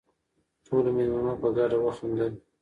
[0.65, 2.33] ټولو مېلمنو په ګډه وخندل.